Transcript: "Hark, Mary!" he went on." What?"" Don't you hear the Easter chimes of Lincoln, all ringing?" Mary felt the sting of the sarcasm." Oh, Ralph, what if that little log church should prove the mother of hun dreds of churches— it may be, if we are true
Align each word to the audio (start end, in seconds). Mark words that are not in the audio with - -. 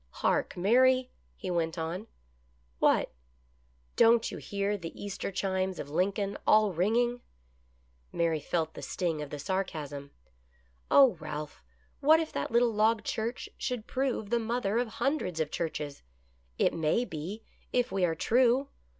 "Hark, 0.23 0.57
Mary!" 0.57 1.11
he 1.37 1.51
went 1.51 1.77
on." 1.77 2.07
What?"" 2.79 3.11
Don't 3.95 4.31
you 4.31 4.39
hear 4.39 4.75
the 4.75 4.99
Easter 4.99 5.31
chimes 5.31 5.77
of 5.77 5.91
Lincoln, 5.91 6.39
all 6.47 6.73
ringing?" 6.73 7.21
Mary 8.11 8.39
felt 8.39 8.73
the 8.73 8.81
sting 8.81 9.21
of 9.21 9.29
the 9.29 9.37
sarcasm." 9.37 10.09
Oh, 10.89 11.17
Ralph, 11.19 11.61
what 11.99 12.19
if 12.19 12.31
that 12.33 12.49
little 12.49 12.73
log 12.73 13.03
church 13.03 13.47
should 13.59 13.85
prove 13.85 14.31
the 14.31 14.39
mother 14.39 14.79
of 14.79 14.87
hun 14.87 15.19
dreds 15.19 15.39
of 15.39 15.51
churches— 15.51 16.01
it 16.57 16.73
may 16.73 17.05
be, 17.05 17.43
if 17.71 17.91
we 17.91 18.03
are 18.03 18.15
true 18.15 18.69